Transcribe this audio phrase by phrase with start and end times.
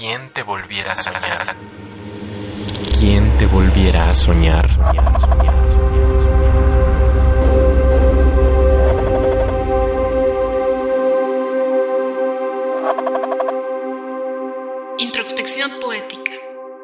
[0.00, 1.56] ¿Quién te volviera a soñar?
[2.98, 4.66] ¿Quién te volviera a soñar?
[14.96, 16.32] Introspección poética.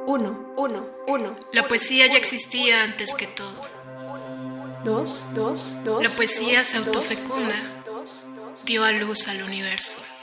[0.07, 1.37] 1, 1, 1.
[1.55, 3.67] La poesía ya existía antes que todo.
[4.85, 6.03] 2, 2, 2.
[6.03, 7.57] La poesía se autofecunda,
[8.67, 10.16] dio a luz al universo.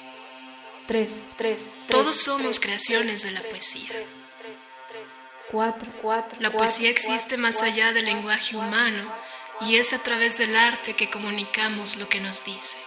[0.88, 1.77] 3, 3.
[1.88, 3.89] Todos somos creaciones de la poesía.
[5.51, 6.42] 4, 4.
[6.42, 9.14] La poesía existe más allá del lenguaje humano
[9.61, 12.78] y es a través del arte que comunicamos lo que nos dice.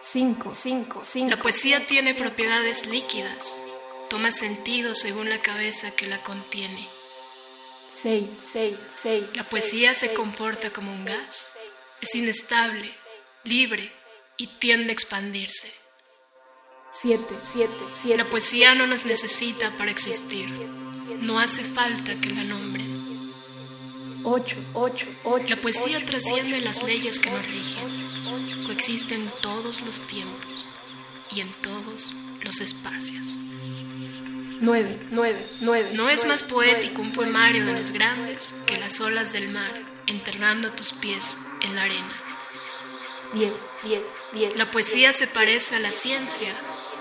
[0.00, 1.30] 5, 5, 5.
[1.30, 3.66] La poesía tiene propiedades líquidas,
[4.10, 6.88] toma sentido según la cabeza que la contiene.
[7.88, 9.36] 6, 6, 6.
[9.36, 11.56] La poesía se comporta como un gas,
[12.02, 12.92] es inestable,
[13.44, 13.90] libre
[14.36, 15.77] y tiende a expandirse.
[16.90, 18.16] 7, 7, 7.
[18.16, 20.48] La poesía no nos necesita para existir,
[21.20, 23.32] no hace falta que la nombren.
[24.24, 25.46] 8, 8, 8.
[25.48, 30.66] La poesía trasciende las leyes que nos rigen, coexiste en todos los tiempos
[31.30, 33.36] y en todos los espacios.
[34.60, 35.90] 9, 9, 9.
[35.92, 40.72] No es más poético un poemario de los grandes que las olas del mar enterrando
[40.72, 42.22] tus pies en la arena.
[43.34, 44.56] 10, 10, 10.
[44.56, 46.52] La poesía se parece a la ciencia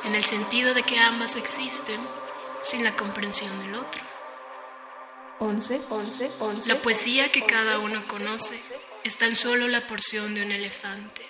[0.03, 1.99] en el sentido de que ambas existen
[2.61, 4.01] sin la comprensión del otro.
[5.39, 6.73] 11, 11, 11.
[6.73, 8.59] La poesía que cada uno conoce
[9.03, 11.25] es tan solo la porción de un elefante.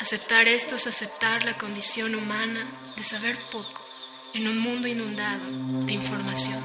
[0.00, 3.84] Aceptar esto es aceptar la condición humana de saber poco
[4.32, 5.44] en un mundo inundado
[5.84, 6.62] de información.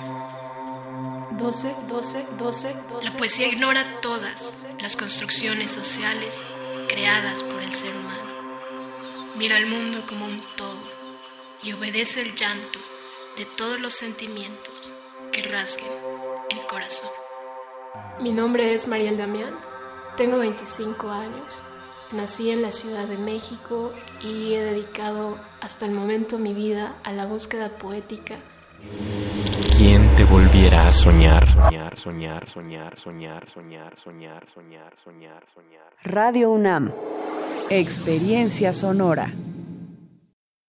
[1.37, 3.09] 12, 12, 12, 12.
[3.09, 6.45] La poesía ignora todas las construcciones sociales
[6.87, 9.33] creadas por el ser humano.
[9.35, 10.83] Mira al mundo como un todo
[11.64, 12.80] y obedece el llanto
[13.38, 14.94] de todos los sentimientos
[15.31, 15.92] que rasguen
[16.50, 17.09] el corazón.
[18.22, 19.55] Mi nombre es Mariel Damián,
[20.17, 21.64] tengo 25 años,
[22.11, 27.11] nací en la Ciudad de México y he dedicado hasta el momento mi vida a
[27.11, 28.37] la búsqueda poética.
[29.77, 31.48] ¿Quién te volviera a soñar?
[31.48, 35.83] Soñar, soñar, soñar, soñar, soñar, soñar, soñar, soñar, soñar.
[36.04, 36.92] Radio UNAM.
[37.70, 39.33] Experiencia sonora.